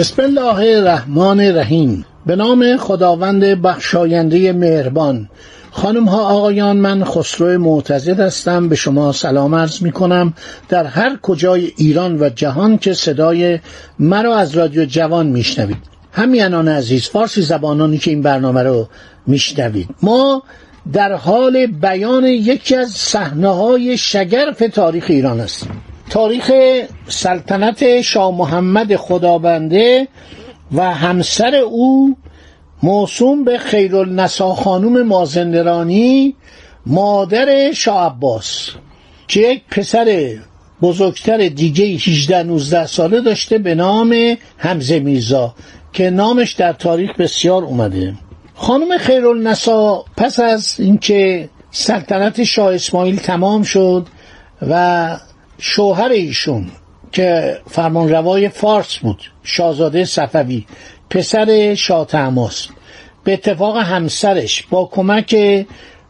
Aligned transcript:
بسم 0.00 0.22
الله 0.22 0.76
الرحمن 0.76 1.40
الرحیم. 1.40 2.04
به 2.26 2.36
نام 2.36 2.76
خداوند 2.76 3.44
بخشاینده 3.44 4.52
مهربان. 4.52 5.28
خانم 5.70 6.04
ها 6.04 6.20
آقایان 6.20 6.76
من 6.76 7.04
خسرو 7.04 7.58
معتزد 7.58 8.20
هستم. 8.20 8.68
به 8.68 8.76
شما 8.76 9.12
سلام 9.12 9.54
عرض 9.54 9.82
می 9.82 9.92
کنم 9.92 10.34
در 10.68 10.84
هر 10.84 11.18
کجای 11.22 11.72
ایران 11.76 12.22
و 12.22 12.28
جهان 12.28 12.78
که 12.78 12.94
صدای 12.94 13.58
مرا 13.98 14.36
از 14.36 14.56
رادیو 14.56 14.84
جوان 14.84 15.26
میشنوید. 15.26 15.76
همیانان 16.12 16.68
عزیز 16.68 17.08
فارسی 17.08 17.42
زبانانی 17.42 17.98
که 17.98 18.10
این 18.10 18.22
برنامه 18.22 18.62
رو 18.62 18.88
میشنوید. 19.26 19.88
ما 20.02 20.42
در 20.92 21.12
حال 21.12 21.66
بیان 21.66 22.24
یکی 22.24 22.76
از 22.76 22.90
صحنه 22.90 23.48
های 23.48 23.98
شگرف 23.98 24.62
تاریخ 24.72 25.04
ایران 25.08 25.40
هستیم. 25.40 25.82
تاریخ 26.10 26.52
سلطنت 27.08 28.00
شاه 28.00 28.34
محمد 28.34 28.96
خدابنده 28.96 30.08
و 30.72 30.94
همسر 30.94 31.54
او 31.54 32.16
موسوم 32.82 33.44
به 33.44 33.58
خیرالنسا 33.58 34.54
خانوم 34.54 35.02
مازندرانی 35.02 36.34
مادر 36.86 37.72
شاه 37.72 38.06
عباس 38.06 38.70
که 39.28 39.40
یک 39.40 39.62
پسر 39.70 40.36
بزرگتر 40.82 41.48
دیگه 41.48 41.84
18 41.84 42.42
19 42.42 42.86
ساله 42.86 43.20
داشته 43.20 43.58
به 43.58 43.74
نام 43.74 44.36
حمزه 44.56 45.00
میرزا 45.00 45.54
که 45.92 46.10
نامش 46.10 46.52
در 46.52 46.72
تاریخ 46.72 47.16
بسیار 47.16 47.64
اومده. 47.64 48.14
خانم 48.54 48.98
خیرالنسا 48.98 50.04
پس 50.16 50.40
از 50.40 50.74
اینکه 50.78 51.48
سلطنت 51.70 52.44
شاه 52.44 52.74
اسماعیل 52.74 53.16
تمام 53.16 53.62
شد 53.62 54.06
و 54.68 55.16
شوهر 55.60 56.08
ایشون 56.08 56.66
که 57.12 57.58
فرمانروای 57.66 58.48
فارس 58.48 58.96
بود 58.96 59.22
شاهزاده 59.42 60.04
صفوی 60.04 60.66
پسر 61.10 61.74
شاه 61.74 62.06
تماس. 62.06 62.68
به 63.24 63.32
اتفاق 63.32 63.76
همسرش 63.76 64.66
با 64.70 64.88
کمک 64.92 65.36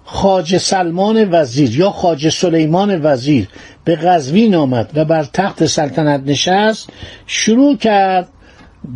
خاج 0.05 0.57
سلمان 0.57 1.29
وزیر 1.33 1.79
یا 1.79 1.91
خاج 1.91 2.29
سلیمان 2.29 3.01
وزیر 3.03 3.49
به 3.85 3.97
قزوین 3.97 4.55
آمد 4.55 4.91
و 4.95 5.05
بر 5.05 5.25
تخت 5.25 5.67
سلطنت 5.67 6.23
نشست 6.27 6.91
شروع 7.27 7.77
کرد 7.77 8.29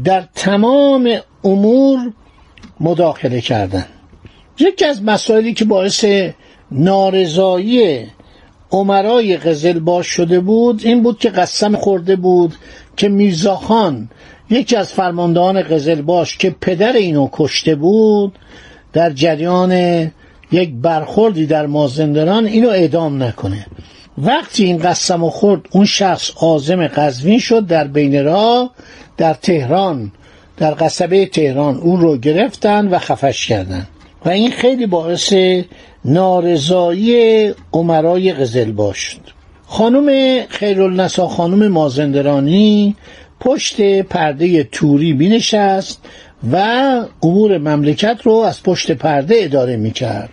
در 0.04 0.24
تمام 0.34 1.18
امور 1.44 1.98
مداخله 2.80 3.40
کردن. 3.40 3.86
یکی 4.58 4.84
از 4.84 5.02
مسائلی 5.02 5.54
که 5.54 5.64
باعث 5.64 6.04
نارضایی 6.70 8.06
عمرای 8.74 9.36
قزل 9.36 9.78
باش 9.78 10.06
شده 10.06 10.40
بود 10.40 10.80
این 10.84 11.02
بود 11.02 11.18
که 11.18 11.30
قسم 11.30 11.76
خورده 11.76 12.16
بود 12.16 12.54
که 12.96 13.08
میرزاخان 13.08 14.08
یکی 14.50 14.76
از 14.76 14.92
فرماندهان 14.92 15.62
قزل 15.62 16.02
باش 16.02 16.36
که 16.36 16.54
پدر 16.60 16.92
اینو 16.92 17.28
کشته 17.32 17.74
بود 17.74 18.38
در 18.92 19.10
جریان 19.10 19.72
یک 20.52 20.70
برخوردی 20.82 21.46
در 21.46 21.66
مازندران 21.66 22.46
اینو 22.46 22.68
اعدام 22.68 23.22
نکنه. 23.22 23.66
وقتی 24.18 24.64
این 24.64 24.78
قسم 24.78 25.30
خورد 25.30 25.60
اون 25.70 25.84
شخص 25.84 26.30
آزم 26.36 26.86
قزوین 26.86 27.38
شد 27.38 27.66
در 27.66 27.86
بین 27.86 28.24
راه 28.24 28.70
در 29.16 29.34
تهران 29.34 30.12
در 30.56 30.74
قصبه 30.78 31.26
تهران 31.26 31.76
اون 31.76 32.00
رو 32.00 32.16
گرفتن 32.16 32.88
و 32.88 32.98
خفش 32.98 33.46
کردن. 33.46 33.86
و 34.24 34.28
این 34.28 34.50
خیلی 34.50 34.86
باعث 34.86 35.34
نارضایی 36.04 37.48
عمرای 37.72 38.32
قزلباش 38.32 38.98
شد. 38.98 39.20
خانم 39.66 40.40
خیرالنسا 40.48 41.28
خانم 41.28 41.68
مازندرانی 41.68 42.96
پشت 43.40 44.02
پرده 44.02 44.64
توری 44.64 45.12
بینشست 45.12 46.04
و 46.52 46.56
امور 47.22 47.58
مملکت 47.58 48.18
رو 48.22 48.32
از 48.32 48.62
پشت 48.62 48.92
پرده 48.92 49.34
اداره 49.38 49.76
می‌کرد. 49.76 50.30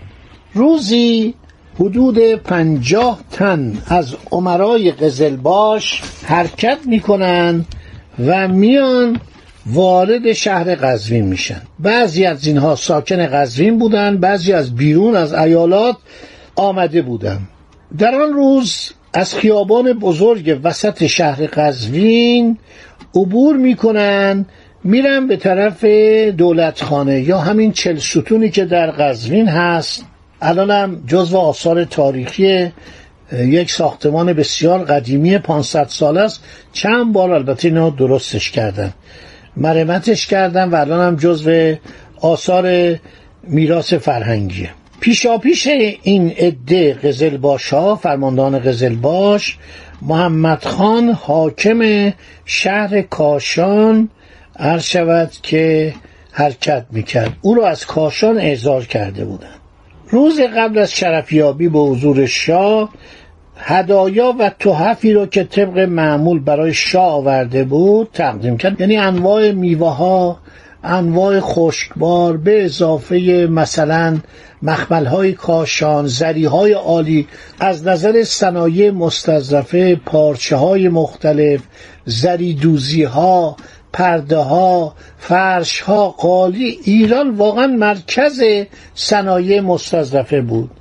روزی 0.53 1.33
حدود 1.79 2.19
پنجاه 2.35 3.19
تن 3.31 3.77
از 3.87 4.15
عمرای 4.31 4.91
قزلباش 4.91 6.01
حرکت 6.23 6.77
می‌کنن 6.85 7.65
و 8.25 8.47
میان 8.47 9.19
وارد 9.65 10.33
شهر 10.33 10.75
قزوین 10.75 11.25
میشن. 11.25 11.61
بعضی 11.79 12.25
از 12.25 12.47
اینها 12.47 12.75
ساکن 12.75 13.27
قزوین 13.27 13.79
بودن 13.79 14.17
بعضی 14.17 14.53
از 14.53 14.75
بیرون 14.75 15.15
از 15.15 15.33
ایالات 15.33 15.97
آمده 16.55 17.01
بودن. 17.01 17.39
در 17.97 18.15
آن 18.15 18.33
روز 18.33 18.91
از 19.13 19.35
خیابان 19.35 19.93
بزرگ 19.93 20.59
وسط 20.63 21.05
شهر 21.07 21.45
قزوین 21.45 22.57
عبور 23.15 23.57
می‌کنن 23.57 24.45
میرن 24.83 25.27
به 25.27 25.37
طرف 25.37 25.85
دولتخانه 26.37 27.21
یا 27.21 27.37
همین 27.37 27.71
چل 27.71 27.97
ستونی 27.97 28.49
که 28.49 28.65
در 28.65 28.91
قزوین 28.91 29.47
هست. 29.47 30.05
الانم 30.41 31.03
جزو 31.07 31.37
آثار 31.37 31.85
تاریخی 31.85 32.71
یک 33.33 33.71
ساختمان 33.71 34.33
بسیار 34.33 34.83
قدیمی 34.83 35.37
500 35.37 35.87
سال 35.87 36.17
است. 36.17 36.43
چند 36.73 37.13
بار 37.13 37.31
البته 37.31 37.67
اینا 37.67 37.89
درستش 37.89 38.51
کردن. 38.51 38.93
مرمتش 39.57 40.27
کردن 40.27 40.69
و 40.69 40.75
الان 40.75 41.07
هم 41.07 41.15
جزو 41.15 41.75
آثار 42.21 42.95
میراث 43.43 43.93
فرهنگیه. 43.93 44.69
پیشاپیش 44.99 45.67
این 45.67 46.29
عده 46.29 46.93
قزلباش 46.93 47.69
ها 47.69 47.95
فرماندهان 47.95 48.59
قزلباش 48.59 49.57
محمد 50.01 50.63
خان 50.65 51.09
حاکم 51.09 52.13
شهر 52.45 53.01
کاشان 53.01 54.09
عرض 54.59 54.83
شود 54.83 55.31
که 55.43 55.93
حرکت 56.31 56.85
می‌کرد. 56.91 57.37
او 57.41 57.55
را 57.55 57.67
از 57.67 57.85
کاشان 57.85 58.37
اعزار 58.37 58.85
کرده 58.85 59.25
بودند 59.25 59.59
روز 60.09 60.41
قبل 60.41 60.77
از 60.77 60.91
شرفیابی 60.91 61.69
به 61.69 61.79
حضور 61.79 62.25
شاه 62.25 62.89
هدایا 63.63 64.35
و 64.39 64.51
تحفی 64.59 65.13
رو 65.13 65.25
که 65.25 65.43
طبق 65.43 65.79
معمول 65.79 66.39
برای 66.39 66.73
شاه 66.73 67.11
آورده 67.11 67.63
بود 67.63 68.09
تقدیم 68.13 68.57
کرد. 68.57 68.81
یعنی 68.81 68.97
انواع 68.97 69.51
میوه 69.51 69.95
ها 69.95 70.39
انواع 70.83 71.39
خشکبار 71.39 72.37
به 72.37 72.65
اضافه 72.65 73.47
مثلا 73.51 74.17
مخمل 74.61 75.05
های 75.05 75.33
کاشان 75.33 76.07
زری 76.07 76.45
های 76.45 76.73
عالی 76.73 77.27
از 77.59 77.87
نظر 77.87 78.23
صنایع 78.23 78.91
مستظرفه 78.91 79.95
پارچه 79.95 80.55
های 80.55 80.89
مختلف 80.89 81.61
زری 82.05 82.53
دوزی 82.53 83.03
ها 83.03 83.55
پرده 83.93 84.37
ها 84.37 84.95
فرش 85.17 85.81
ها 85.81 86.09
قالی 86.09 86.79
ایران 86.83 87.29
واقعا 87.29 87.67
مرکز 87.67 88.41
صنایع 88.95 89.61
مستظرفه 89.61 90.41
بود. 90.41 90.71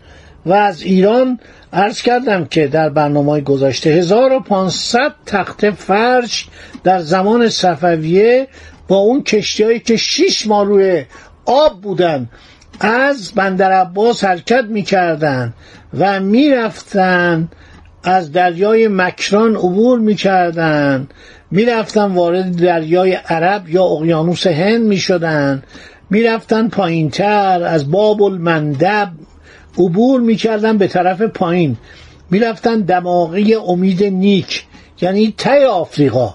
و 0.47 0.52
از 0.52 0.82
ایران 0.82 1.38
عرض 1.72 2.03
کردم 2.03 2.45
که 2.45 2.66
در 2.66 2.89
برنامه 2.89 3.41
گذاشته 3.41 3.91
1500 3.91 5.15
تخت 5.27 5.71
فرش 5.71 6.48
در 6.84 7.00
زمان 7.00 7.48
صفویه 7.48 8.48
با 8.89 8.97
اون 8.97 9.22
کشتی 9.22 9.80
که 9.80 9.97
شیش 9.97 10.47
ماه 10.47 10.65
روی 10.65 11.04
آب 11.47 11.80
بودن 11.80 12.28
از 12.80 13.33
بندر 13.33 13.72
عباس 13.72 14.24
حرکت 14.24 14.65
می‌کردن 14.68 15.54
و 15.98 16.21
می‌رفتن 16.21 17.48
از 18.04 18.33
دریای 18.33 18.89
مکران 18.89 19.56
عبور 19.56 19.98
می‌کردن. 19.98 21.09
می‌رفتن 21.50 22.04
وارد 22.04 22.56
دریای 22.56 23.12
عرب 23.12 23.68
یا 23.68 23.84
اقیانوس 23.84 24.47
هند 24.47 24.86
می‌شدن. 24.86 25.62
می‌رفتن 26.10 26.68
پایینتر 26.68 27.62
از 27.62 27.91
باب 27.91 28.22
المندب 28.22 29.09
عبور 29.78 30.21
می‌کردن 30.21 30.78
به 30.78 30.89
طرف 30.89 31.22
پایین. 31.22 31.77
می‌رفتن 32.31 32.81
دماغی 32.81 33.55
امید 33.55 34.05
نیک 34.05 34.65
یعنی 35.01 35.34
ته 35.39 35.67
آفریقا. 35.67 36.34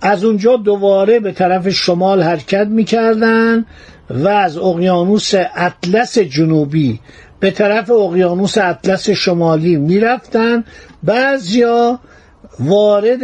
از 0.00 0.24
اونجا 0.24 0.56
دوباره 0.56 1.20
به 1.20 1.32
طرف 1.32 1.68
شمال 1.68 2.22
حرکت 2.22 2.66
می‌کردن 2.66 3.66
و 4.10 4.28
از 4.28 4.56
اقیانوس 4.58 5.34
اطلس 5.56 6.18
جنوبی 6.18 7.00
به 7.40 7.50
طرف 7.50 7.90
اقیانوس 7.90 8.58
اطلس 8.58 9.10
شمالی 9.10 9.76
می‌رفتن. 9.76 10.64
بعضیا 11.02 12.00
وارد 12.60 13.20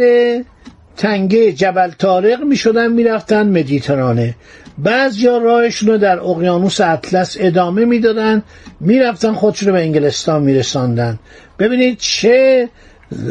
تنگه 1.01 1.51
جبل 1.51 1.91
طارق 1.97 2.43
می 2.43 2.55
شدن 2.55 2.91
می 2.91 3.03
رفتن 3.03 3.49
مدیترانه 3.49 4.35
بعضیا 4.77 5.37
راهشون 5.37 5.89
رو 5.89 5.97
در 5.97 6.19
اقیانوس 6.19 6.81
اطلس 6.81 7.37
ادامه 7.39 7.85
می‌دادن 7.85 8.43
می‌رفتن 8.79 9.33
خودشون 9.33 9.67
رو 9.69 9.73
به 9.75 9.81
انگلستان 9.81 10.41
میرساندن. 10.43 11.19
ببینید 11.59 11.97
چه 11.97 12.69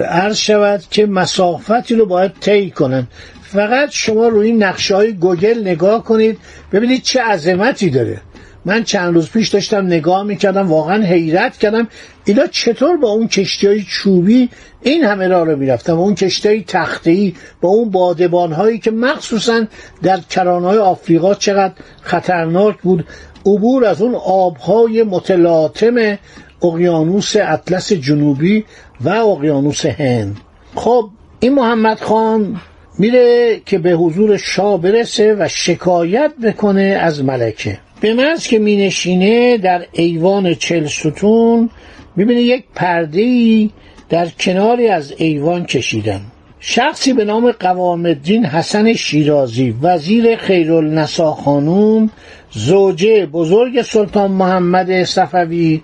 عرض 0.08 0.36
شود 0.36 0.82
که 0.90 1.06
مسافتی 1.06 1.94
رو 1.94 2.06
باید 2.06 2.32
طی 2.40 2.70
کنن. 2.70 3.06
فقط 3.42 3.88
شما 3.90 4.28
روی 4.28 4.46
این 4.46 4.62
نقشه 4.62 4.96
های 4.96 5.12
گوگل 5.12 5.60
نگاه 5.60 6.04
کنید 6.04 6.38
ببینید 6.72 7.02
چه 7.02 7.22
عظمتی 7.22 7.90
داره. 7.90 8.20
من 8.64 8.84
چند 8.84 9.14
روز 9.14 9.30
پیش 9.30 9.48
داشتم 9.48 9.86
نگاه 9.86 10.22
می‌کردم 10.22 10.68
واقعا 10.68 11.02
حیرت 11.02 11.56
کردم 11.56 11.88
اینا 12.24 12.46
چطور 12.46 12.96
با 12.96 13.08
اون 13.08 13.28
کشتی 13.28 13.66
های 13.66 13.82
چوبی 13.82 14.48
این 14.82 15.04
همه 15.04 15.28
راه 15.28 15.44
رو 15.44 15.56
می‌رفتن 15.56 15.94
با 15.96 16.02
اون 16.02 16.14
کشتی 16.14 16.48
های 16.48 16.64
تختی 16.68 17.34
با 17.60 17.68
اون 17.68 17.90
بادبان 17.90 18.52
هایی 18.52 18.78
که 18.78 18.90
مخصوصا 18.90 19.64
در 20.02 20.20
کرانهای 20.30 20.78
آفریقا 20.78 21.34
چقدر 21.34 21.74
خطرناک 22.02 22.76
بود. 22.82 23.06
عبور 23.46 23.84
از 23.84 24.02
اون 24.02 24.14
آبهای 24.14 25.02
متلاطم 25.02 26.18
اقیانوس 26.62 27.36
اطلس 27.36 27.92
جنوبی 27.92 28.64
و 29.00 29.08
اقیانوس 29.08 29.86
هند. 29.86 30.36
خب 30.74 31.10
این 31.40 31.54
محمد 31.54 32.00
خان 32.00 32.60
میره 32.98 33.60
که 33.66 33.78
به 33.78 33.90
حضور 33.90 34.36
شاه 34.36 34.80
برسه 34.80 35.36
و 35.38 35.48
شکایت 35.48 36.32
بکنه 36.42 36.82
از 36.82 37.24
ملکه. 37.24 37.78
به 38.00 38.14
محض 38.14 38.46
که 38.46 38.58
مینشینه 38.58 39.58
در 39.58 39.86
ایوان 39.92 40.54
چل 40.54 40.86
ستون 40.86 41.70
می‌بینه 42.16 42.42
یک 42.42 42.64
پرده 42.74 43.68
در 44.08 44.26
کناری 44.26 44.88
از 44.88 45.14
ایوان 45.16 45.64
کشیدن. 45.66 46.20
شخصی 46.60 47.12
به 47.12 47.24
نام 47.24 47.52
قوام 47.52 48.06
الدین 48.06 48.44
حسن 48.46 48.92
شیرازی 48.92 49.74
وزیر 49.82 50.36
خیرالنسا 50.36 51.32
خانوم 51.32 52.10
زوجه 52.50 53.26
بزرگ 53.26 53.82
سلطان 53.82 54.30
محمد 54.30 55.04
صفوی 55.04 55.82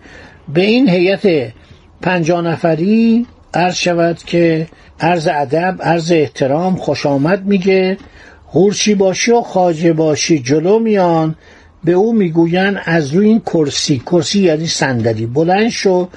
به 0.54 0.60
این 0.60 0.88
هیئت 0.88 1.52
پنجاه 2.02 2.42
نفری 2.42 3.26
عرض 3.54 3.74
شود 3.74 4.18
که 4.22 4.66
عرض 5.00 5.28
ادب 5.32 5.76
عرض 5.80 6.12
احترام 6.12 6.76
خوش 6.76 7.06
آمد 7.06 7.44
میگه. 7.44 7.96
هورچی 8.52 8.94
باشی 8.94 9.30
و 9.32 9.40
خاجه 9.40 9.92
باشی 9.92 10.38
جلو 10.38 10.78
میان. 10.78 11.36
به 11.86 11.92
او 11.92 12.12
می‌گوین 12.12 12.78
از 12.84 13.14
روی 13.14 13.26
این 13.26 13.40
کرسی 13.40 13.98
کرسی 13.98 14.40
یعنی 14.40 14.66
صندلی. 14.66 15.26
بلند 15.26 15.68
شو 15.68 16.08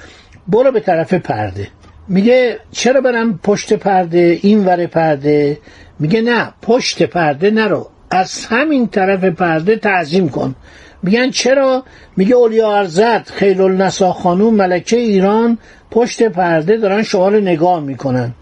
برو 0.48 0.72
به 0.72 0.80
طرف 0.80 1.14
پرده. 1.14 1.68
میگه 2.08 2.58
چرا 2.72 3.00
برم 3.00 3.38
پشت 3.42 3.72
پرده 3.72 4.38
این 4.42 4.64
ور 4.64 4.86
پرده؟ 4.86 5.58
میگه 5.98 6.20
نه 6.20 6.52
پشت 6.62 7.02
پرده 7.02 7.50
نرو. 7.50 7.88
از 8.10 8.46
همین 8.46 8.88
طرف 8.88 9.24
پرده 9.24 9.76
تعظیم 9.76 10.28
کن. 10.28 10.54
میگن 11.02 11.30
چرا؟ 11.30 11.84
میگه 12.16 12.34
اولیا 12.34 12.76
ارزد 12.76 13.26
خیل 13.34 13.60
النسا 13.60 14.12
خانوم 14.12 14.54
ملکه 14.54 14.96
ایران 14.96 15.58
پشت 15.90 16.22
پرده 16.22 16.76
دارن 16.76 17.02
شما 17.02 17.28
رو 17.28 17.40
نگاه 17.40 17.80
می‌کنن. 17.80 18.34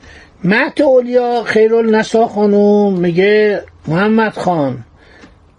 مهد 0.45 0.83
اولیا 0.83 1.43
خیل 1.45 1.75
النسا 1.75 2.27
خانوم 2.27 2.99
میگه 2.99 3.63
محمد 3.89 4.33
خان. 4.33 4.85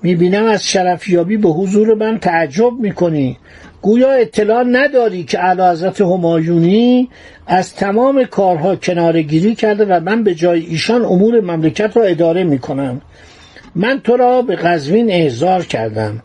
می‌بینم 0.03 0.45
از 0.45 0.67
شرفیابی 0.67 1.37
به 1.37 1.49
حضور 1.49 1.93
من 1.95 2.19
تعجب 2.19 2.73
می‌کنی. 2.79 3.37
گویا 3.81 4.11
اطلاع 4.11 4.63
نداری 4.63 5.23
که 5.23 5.43
اعلی 5.43 5.61
حضرت 5.61 6.01
همایونی 6.01 7.09
از 7.47 7.75
تمام 7.75 8.23
کارها 8.23 8.75
کنارگیری 8.75 9.55
کرده 9.55 9.85
و 9.85 9.99
من 9.99 10.23
به 10.23 10.35
جای 10.35 10.65
ایشان 10.65 11.05
امور 11.05 11.41
مملکت 11.41 11.97
را 11.97 12.03
اداره 12.03 12.43
می‌کنم. 12.43 13.01
من 13.75 14.01
تو 14.03 14.17
را 14.17 14.41
به 14.41 14.55
قزوین 14.55 15.11
احضار 15.11 15.63
کردم. 15.63 16.23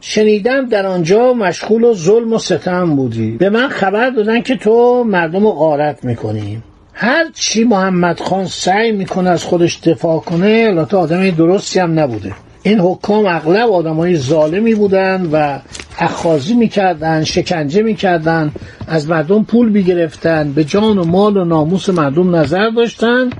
شنیدم 0.00 0.68
در 0.68 0.86
آنجا 0.86 1.32
مشغول 1.32 1.84
و 1.84 1.94
ظلم 1.94 2.32
و 2.32 2.38
ستم 2.38 2.96
بودی. 2.96 3.30
به 3.30 3.50
من 3.50 3.68
خبر 3.68 4.10
دادن 4.10 4.40
که 4.40 4.56
تو 4.56 5.04
مردم 5.04 5.44
رو 5.44 5.50
غارت 5.50 6.04
می‌کنی. 6.04 6.62
هر 6.92 7.24
چی 7.34 7.64
محمد 7.64 8.20
خان 8.20 8.46
سعی 8.46 8.92
می‌کنه 8.92 9.30
از 9.30 9.44
خودش 9.44 9.80
دفاع 9.80 10.20
کنه 10.20 10.64
البته 10.68 10.96
آدم 10.96 11.30
درستی 11.30 11.78
هم 11.78 11.98
نبوده. 12.00 12.32
این 12.62 12.80
حکام 12.80 13.26
اغلب 13.26 13.70
آدمای 13.70 14.16
ظالمی 14.16 14.74
بودن 14.74 15.28
و 15.32 15.58
اخاذی 15.98 16.54
می‌کردن 16.54 17.24
شکنجه 17.24 17.82
می‌کردن 17.82 18.52
از 18.86 19.08
مردم 19.08 19.44
پول 19.44 19.68
می‌گرفتن 19.68 20.52
به 20.52 20.64
جان 20.64 20.98
و 20.98 21.04
مال 21.04 21.36
و 21.36 21.44
ناموس 21.44 21.88
مردم 21.88 22.36
نظر 22.36 22.70
داشتن. 22.70 23.30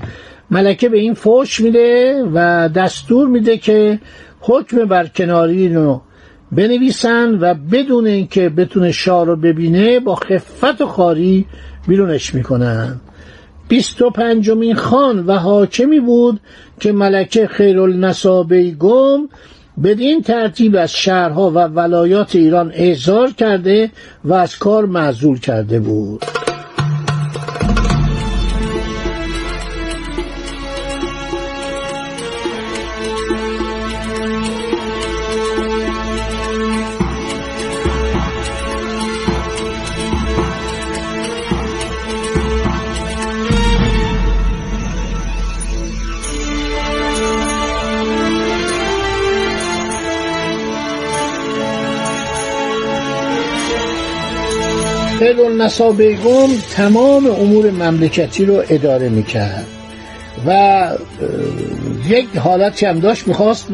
ملکه 0.50 0.88
به 0.88 0.98
این 0.98 1.14
فوش 1.14 1.60
میده 1.60 2.22
و 2.34 2.69
دستور 2.69 3.28
میده 3.28 3.58
که 3.58 3.98
حکم 4.40 4.84
برکناری 4.84 5.75
رو 5.75 6.02
بنویسن 6.52 7.38
و 7.40 7.54
بدون 7.54 8.06
اینکه 8.06 8.48
بتونه 8.48 8.92
شاه 8.92 9.26
رو 9.26 9.36
ببینه 9.36 10.00
با 10.00 10.14
خفت 10.14 10.80
و 10.80 10.86
خاری 10.86 11.46
بیرونش 11.88 12.34
می‌کنن. 12.34 13.00
بیست 13.72 14.02
و 14.02 14.10
پنجمین 14.10 14.74
خان 14.74 15.26
و 15.26 15.32
حاکمی 15.32 16.00
بود 16.00 16.40
که 16.80 16.92
ملکه 16.92 17.46
خیرالنسا 17.46 18.42
بیگم 18.42 19.28
بدین 19.84 20.22
ترتیب 20.22 20.76
از 20.76 20.92
شهرها 20.92 21.50
و 21.50 21.54
ولایات 21.58 22.36
ایران 22.36 22.72
احضار 22.74 23.30
کرده 23.30 23.90
و 24.24 24.34
از 24.34 24.58
کار 24.58 24.86
معذول 24.86 25.38
کرده 25.38 25.80
بود. 25.80 26.41
خیرالنسا 55.37 55.90
بیگم 55.90 56.49
تمام 56.70 57.26
امور 57.26 57.70
مملکتی 57.70 58.44
رو 58.44 58.62
اداره 58.68 59.09
می‌کرد. 59.09 59.66
و 60.47 60.88
یک 62.09 62.37
حالتی 62.37 62.87
هم 62.87 63.00
داشت 63.00 63.28
می‌خواست 63.28 63.68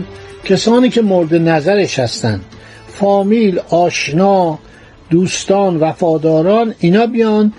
کسانی 0.45 0.89
که 0.89 1.03
مورد 1.03 1.35
نظرش 1.35 1.99
هستن 1.99 2.41
فامیل 2.89 3.61
آشنا 3.71 4.59
دوستان 5.11 5.77
وفاداران 5.77 6.75
اینا 6.79 7.07
بیان 7.07 7.53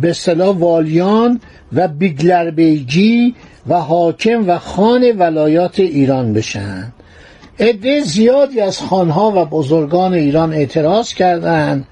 به 0.00 0.10
اصطلاح 0.10 0.56
والیان 0.56 1.40
و 1.72 1.88
بیگلر 1.88 2.50
بیگی 2.50 3.34
و 3.68 3.74
حاکم 3.74 4.50
و 4.50 4.58
خان 4.58 5.12
ولایات 5.18 5.80
ایران 5.80 6.32
بشن. 6.32 6.92
عده 7.60 8.00
زیادی 8.00 8.60
از 8.60 8.78
خانها 8.78 9.32
و 9.36 9.44
بزرگان 9.44 10.14
ایران 10.14 10.52
اعتراض 10.52 11.14
کردند 11.14 11.86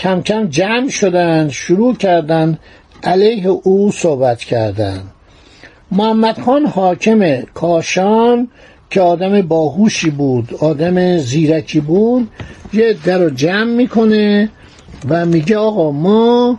کم 0.00 0.22
کم 0.22 0.46
جمع 0.46 0.88
شدن 0.88 1.48
شروع 1.48 1.96
کردند 1.96 2.58
علیه 3.02 3.46
او 3.48 3.92
صحبت 3.92 4.38
کردند 4.38 5.10
محمد 5.92 6.40
خان 6.40 6.66
حاکم 6.66 7.42
کاشان 7.54 8.48
که 8.90 9.00
آدم 9.00 9.42
باهوشی 9.42 10.10
بود 10.10 10.54
آدم 10.60 11.18
زیرکی 11.18 11.80
بود 11.80 12.28
یه 12.72 12.96
در 13.04 13.18
رو 13.18 13.30
جمع 13.30 13.64
می‌کنه 13.64 14.48
و 15.08 15.26
میگه 15.26 15.56
آقا 15.56 15.90
ما 15.90 16.58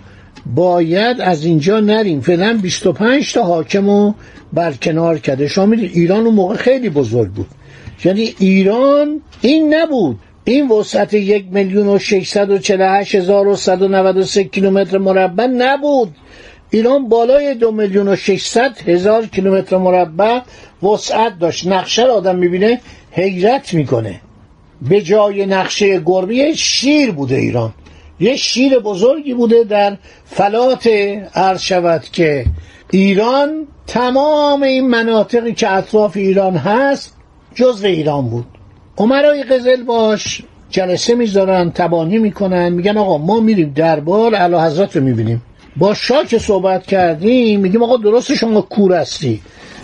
باید 0.56 1.22
از 1.22 1.46
اینجا 1.46 1.80
نریم. 1.80 2.22
فعلا 2.22 2.60
25 2.62 3.34
تا 3.34 3.44
حاکم 3.44 3.86
رو 3.90 4.16
برکنار 4.54 5.20
کرده. 5.20 5.48
شما 5.48 5.66
می‌دید 5.66 5.92
ایران 5.94 6.26
اون 6.26 6.36
موقع 6.36 6.56
خیلی 6.56 6.90
بزرگ 6.90 7.32
بود. 7.32 7.48
یعنی 8.06 8.34
ایران 8.40 9.22
این 9.42 9.74
نبود. 9.74 10.20
این 10.46 10.70
وسعت 10.70 11.14
یک 11.14 11.46
میلیون 11.52 11.88
و 11.88 12.00
هزار 13.16 13.48
و 13.48 13.56
و 14.18 14.44
کیلومتر 14.44 14.98
مربع 14.98 15.46
نبود. 15.46 16.16
ایران 16.70 17.10
بالای 17.10 17.56
دو 17.56 17.72
میلیون 17.72 18.08
و 18.08 18.16
هزار 18.88 19.26
کیلومتر 19.26 19.78
مربع 19.78 20.40
وسعت 20.84 21.40
داشت. 21.40 21.68
نقشه 21.68 22.06
رو 22.06 22.12
آدم 22.12 22.36
می‌بینه 22.36 22.82
حیرت 23.12 23.74
می‌کنه. 23.74 24.22
به 24.90 25.02
جای 25.02 25.46
نقشه 25.46 26.00
گربه 26.00 26.54
شیر 26.54 27.12
بوده 27.12 27.36
ایران. 27.36 27.74
یه 28.20 28.36
شیر 28.36 28.80
بزرگی 28.80 29.34
بوده 29.34 29.64
در 29.64 29.98
فلات 30.26 30.88
عرض 31.36 31.62
شود 31.62 32.04
که 32.04 32.46
ایران 32.92 33.68
تمام 33.88 34.64
این 34.64 34.88
مناطقی 34.88 35.54
که 35.54 35.72
اطراف 35.72 36.18
ایران 36.18 36.56
هست 36.56 37.14
جزو 37.56 37.88
ایران 37.88 38.30
بود. 38.30 38.46
عمرای 38.98 39.44
قزل 39.44 39.84
باش 39.84 40.44
جلسه 40.70 41.16
می‌ذارن 41.16 41.72
تبانی 41.72 42.18
می‌کنن 42.18 42.70
میگن 42.70 42.98
آقا 42.98 43.18
ما 43.18 43.40
میریم 43.40 43.74
دربار 43.76 44.36
اعلی 44.36 44.56
حضرت 44.56 44.98
رو 44.98 45.04
می‌بینیم. 45.04 45.42
با 45.76 45.94
شاه 45.94 46.26
که 46.26 46.40
صحبت 46.40 46.86
کردیم 46.86 47.60
میگیم 47.60 47.84
آقا 47.84 47.98
درست 47.98 48.34
شما 48.34 48.62
کور 48.62 48.94
هستی. 48.94 49.42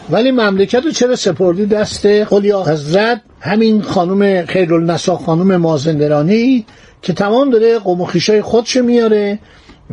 ولی 0.09 0.31
مملکت 0.31 0.85
رو 0.85 0.91
چرا 0.91 1.15
سپردی 1.15 1.65
دست 1.65 2.05
قلیا 2.05 2.63
حضرت؟ 2.63 3.21
همین 3.39 3.81
خانم 3.81 4.45
خیرالنسا 4.45 5.15
خانم 5.15 5.55
مازندرانی 5.55 6.65
که 7.01 7.13
تمام 7.13 7.49
داره 7.49 7.79
قوم 7.79 8.05
خودش 8.41 8.77
میاره. 8.77 9.39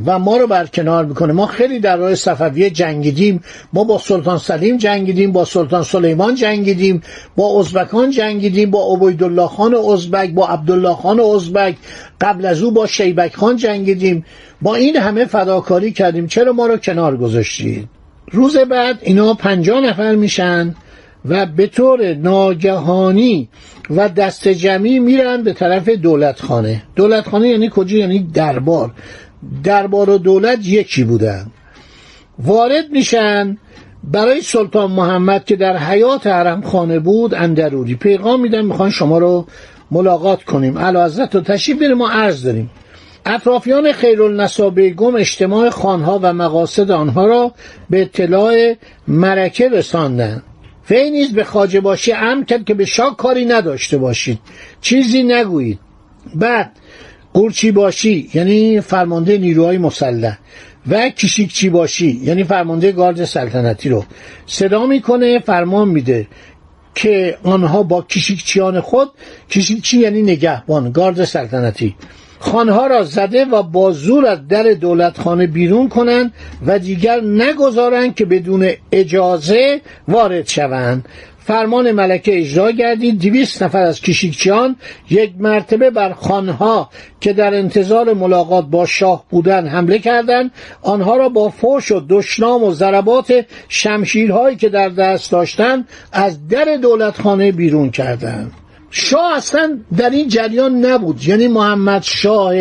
و 0.07 0.19
ما 0.19 0.37
رو 0.37 0.47
برکنار 0.47 1.05
می‌کنه. 1.05 1.33
ما 1.33 1.47
خیلی 1.47 1.81
در 1.81 1.97
راه 1.97 2.15
صفویه 2.15 2.71
جنگیدیم. 2.71 3.41
ما 3.73 3.85
با 3.85 3.99
سلطان 3.99 4.39
سلیم 4.39 4.77
جنگیدیم 4.77 5.33
با 5.33 5.45
سلطان 5.45 5.83
سلیمان 5.83 6.35
جنگیدیم 6.35 7.03
با 7.37 7.61
ازبکان 7.61 8.11
جنگیدیم 8.11 8.71
با 8.71 8.95
عبیدالله 8.95 9.47
خان 9.47 9.75
ازبک 9.75 10.31
با 10.31 10.49
عبدالله 10.49 10.95
خان 10.95 11.21
ازبک 11.21 11.77
قبل 12.21 12.47
از 12.47 12.63
او 12.63 12.71
با 12.71 12.87
شیبک 12.87 13.37
خان 13.37 13.57
جنگیدیم. 13.57 14.25
با 14.63 14.75
این 14.75 14.97
همه 14.97 15.25
فداکاری 15.25 15.93
کردیم. 15.93 16.27
چرا 16.27 16.53
ما 16.53 16.67
رو 16.67 16.77
کنار 16.77 17.17
گذاشتید؟ 17.17 17.89
روز 18.33 18.57
بعد 18.57 18.99
اینا 19.03 19.35
پنجاه 19.35 19.81
نفر 19.81 20.15
میشن 20.15 20.75
و 21.25 21.47
به 21.47 21.67
طور 21.67 22.15
ناگهانی 22.15 23.49
و 23.91 24.09
دست 24.09 24.49
جمعی 24.49 24.99
میرن 24.99 25.43
به 25.43 25.53
طرف 25.53 25.89
دولتخانه. 25.89 26.83
دولتخانه 26.97 27.49
یعنی 27.49 27.71
کجا؟ 27.75 27.99
یعنی 27.99 28.19
دربار. 28.35 28.91
دربار 29.65 30.11
و 30.11 30.19
دولت 30.19 30.59
یکی 30.67 31.05
بودن. 31.05 31.47
وارد 32.39 32.91
میشن 32.91 33.59
برای 34.05 34.41
سلطان 34.41 34.91
محمد 34.91 35.45
که 35.45 35.57
در 35.57 35.77
حیات 35.77 36.27
حرم 36.27 36.63
خانه 36.63 36.99
بود 36.99 37.35
اندروری 37.35 37.95
پیغام 37.95 38.41
میدن 38.41 38.65
می‌خوان 38.65 38.91
شما 38.91 39.19
رو 39.19 39.47
ملاقات 39.91 40.43
کنیم. 40.43 40.79
علا 40.79 41.05
حضرت 41.05 41.35
رو 41.35 41.41
تشریف 41.41 41.79
بریم 41.79 41.97
ما 41.97 42.11
عرض 42.11 42.45
داریم. 42.45 42.71
اطرافیان 43.27 43.93
خیرالنسا 43.93 44.71
بیگم 44.71 45.17
اجتماع 45.17 45.71
خانها 45.71 46.21
و 46.23 46.33
مقاصد 46.33 46.91
آنها 46.91 47.27
را 47.27 47.53
به 47.91 48.03
اطلاع 48.03 48.75
مرکه 49.09 49.69
رساندند 49.69 50.43
وی 50.91 51.11
نیز 51.11 51.33
به 51.33 51.45
خاجه 51.45 51.81
باشی 51.81 52.13
امر 52.13 52.45
که 52.45 52.75
به 52.75 52.85
شاه 52.85 53.17
کاری 53.17 53.45
نداشته 53.45 53.99
باشید. 53.99 54.39
چیزی 54.81 55.23
نگویید. 55.23 55.79
بعد 56.35 56.73
قورچی 57.35 57.73
باشی 57.73 58.31
یعنی 58.35 58.81
فرمانده 58.81 59.39
نیروهای 59.39 59.79
مسلح. 59.79 60.39
و 60.91 61.09
کشیکچی 61.09 61.71
باشی 61.71 62.21
یعنی 62.23 62.45
فرمانده 62.45 62.93
گارد 62.93 63.25
سلطنتی 63.25 63.89
رو. 63.89 64.05
صدا 64.47 64.87
می‌کنه 64.87 65.39
فرمان 65.39 65.89
میده 65.89 66.27
که 66.95 67.39
آنها 67.43 67.83
با 67.83 68.03
کشیکچیان 68.03 68.81
خود 68.81 69.11
کشیکچی 69.51 69.99
یعنی 69.99 70.23
نگهبان 70.23 70.93
گارد 70.93 71.25
سلطنتی. 71.25 71.97
خانها 72.39 72.87
را 72.87 73.05
زده 73.05 73.45
و 73.45 73.63
با 73.63 73.93
زور 73.93 74.27
از 74.27 74.49
در 74.49 74.63
دولتخانه 74.63 75.47
بیرون 75.47 75.89
کنند 75.89 76.33
و 76.67 76.79
دیگر 76.79 77.21
نگذارند 77.21 78.15
که 78.15 78.25
بدون 78.25 78.71
اجازه 78.93 79.81
وارد 80.09 80.49
شوند. 80.49 81.09
فرمان 81.47 81.93
ملکه 81.93 82.39
اجرا 82.39 82.71
گردید. 82.71 83.23
دویست 83.23 83.63
نفر 83.63 83.83
از 83.83 84.01
کشیکچیان 84.01 84.77
یک 85.11 85.33
مرتبه 85.39 85.91
بر 85.91 86.13
خانها 86.13 86.91
که 87.21 87.33
در 87.33 87.55
انتظار 87.55 88.13
ملاقات 88.13 88.67
با 88.71 88.87
شاه 88.87 89.25
بودن 89.31 89.67
حمله 89.67 89.99
کردند. 89.99 90.51
آنها 90.83 91.17
را 91.17 91.29
با 91.29 91.49
فوش 91.49 91.93
و 91.93 92.01
دشنام 92.09 92.63
و 92.63 92.73
ضربات 92.73 93.47
شمشیرهایی 93.69 94.57
که 94.57 94.69
در 94.69 94.89
دست 94.89 95.33
داشتند 95.33 95.89
از 96.13 96.49
در 96.49 96.77
دولتخانه 96.83 97.53
بیرون 97.53 97.91
کردند. 97.91 98.53
شاه 98.91 99.37
اصلا 99.37 99.79
در 99.97 100.11
این 100.11 100.29
جریان 100.29 100.85
نبود. 100.85 101.29
یعنی 101.29 101.49
محمد 101.49 102.03
شاه 102.03 102.55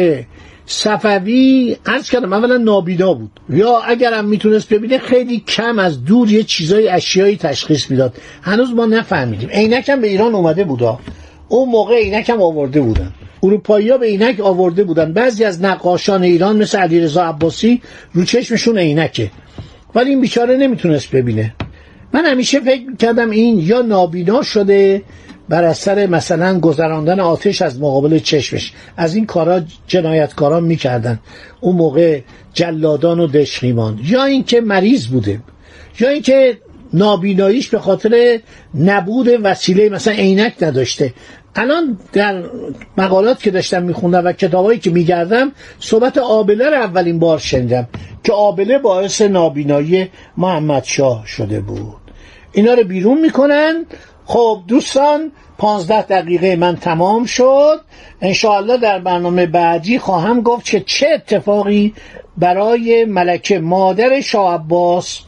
صفوی 0.66 1.78
عرض 1.86 2.10
کردم 2.10 2.34
اولا 2.34 2.58
نابینا 2.58 3.14
بود. 3.14 3.32
یا 3.50 3.80
اگرم 3.80 4.26
می‌تونست 4.26 4.70
ببینه 4.70 4.98
خیلی 4.98 5.40
کم 5.40 5.80
از 5.80 6.06
دور 6.06 6.32
یه 6.32 6.44
چیزای 6.44 6.90
اشیایی 6.90 7.38
تشخیص 7.38 7.92
می‌داد. 7.92 8.14
هنوز 8.42 8.72
ما 8.74 8.86
نفهمیدیم. 8.86 9.50
عینکم 9.50 10.02
به 10.02 10.08
ایران 10.08 10.36
اومده 10.36 10.64
بودا. 10.64 11.00
اون 11.48 11.70
موقع 11.70 11.96
عینکم 11.96 12.42
آورده 12.42 12.82
بودن. 12.82 13.14
اروپایی 13.44 13.90
ها 13.90 13.98
به 13.98 14.06
عینک 14.06 14.40
آورده 14.40 14.84
بودن. 14.84 15.14
بعضی 15.14 15.44
از 15.44 15.62
نقاشان 15.62 16.24
ایران 16.24 16.58
مثل 16.58 16.78
علیرضا 16.78 17.24
عباسی 17.24 17.82
رو 18.14 18.24
چشمشون 18.24 18.78
عینکه. 18.78 19.32
ولی 19.96 20.10
این 20.10 20.22
بیچاره 20.22 20.58
نمی‌تونست 20.58 21.12
ببینه. 21.12 21.54
من 22.14 22.26
همیشه 22.26 22.60
فکر 22.60 22.96
کردم 23.00 23.30
این 23.30 23.60
یا 23.60 23.82
نابینا 23.82 24.42
شده 24.42 25.02
بر 25.50 25.64
اثر 25.64 26.08
مثلا 26.08 26.60
گذراندن 26.60 27.20
آتش 27.20 27.62
از 27.62 27.80
مقابل 27.80 28.20
چشمش. 28.20 28.74
از 28.98 29.16
این 29.16 29.26
کارا 29.26 29.62
جنایتکاران 29.88 30.64
می‌کردن. 30.64 31.20
اون 31.62 31.76
موقع 31.76 32.22
جلادان 32.54 33.20
و 33.20 33.28
دشخیمان 33.28 34.00
یا 34.04 34.24
اینکه 34.24 34.62
مریض 34.62 35.08
بوده. 35.08 35.40
یا 36.00 36.10
اینکه 36.10 36.58
نابیناییش 36.94 37.70
به 37.70 37.80
خاطر 37.80 38.40
نبود 38.76 39.28
وسیله 39.44 39.90
مثلا 39.90 40.14
عینک 40.14 40.54
نداشته. 40.62 41.14
الان 41.56 41.98
در 42.14 42.44
مقالات 42.98 43.44
که 43.44 43.52
داشتم 43.52 43.84
میخوندم 43.84 44.26
و 44.26 44.32
کتابایی 44.32 44.80
که 44.80 44.90
میگردم 44.90 45.52
صحبت 45.80 46.18
آبله 46.18 46.70
رو 46.70 46.76
اولین 46.76 47.20
بار 47.20 47.40
شنیدم 47.40 47.88
که 48.24 48.34
آبله 48.34 48.78
باعث 48.78 49.22
نابینایی 49.22 50.10
محمد 50.38 50.84
شاه 50.84 51.24
شده 51.28 51.60
بود. 51.62 51.96
اینا 52.52 52.74
رو 52.74 52.84
بیرون 52.84 53.22
می‌کنن 53.22 53.86
خب 54.26 54.64
دوستان 54.68 55.32
پانزده 55.58 56.02
دقیقه 56.02 56.56
من 56.56 56.76
تمام 56.76 57.26
شد. 57.26 57.82
انشاءالله 58.22 58.78
در 58.78 59.00
برنامه 59.00 59.46
بعدی 59.46 60.00
خواهم 60.00 60.42
گفت 60.42 60.66
که 60.66 60.80
چه 60.80 61.08
اتفاقی 61.14 61.94
برای 62.38 63.06
ملکه 63.06 63.60
مادر 63.60 64.22
شاه 64.22 64.54
عباس 64.54 65.20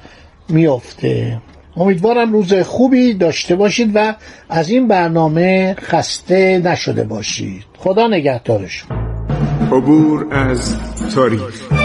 میفته 0.50 1.42
امیدوارم 1.78 2.34
روز 2.34 2.54
خوبی 2.54 3.14
داشته 3.14 3.56
باشید 3.56 3.92
و 3.96 4.16
از 4.50 4.70
این 4.70 4.88
برنامه 4.88 5.76
خسته 5.80 6.62
نشده 6.66 7.04
باشید. 7.04 7.64
خدا 7.78 8.08
نگهدارشون. 8.08 8.90
عبور 9.72 10.28
از 10.32 10.76
تاریخ. 11.16 11.85